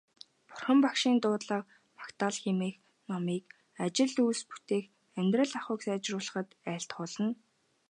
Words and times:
Бурхан 0.47 0.77
Багшийн 0.83 1.17
дуудлага 1.21 1.69
магтаал 1.97 2.35
хэмээх 2.43 2.77
номыг 3.09 3.43
ажил 3.83 4.13
үйлс 4.25 4.41
бүтээх, 4.49 4.85
амьдрал 5.19 5.51
ахуйг 5.59 5.81
сайжруулахад 5.83 6.47
айлтгуулна. 6.71 7.27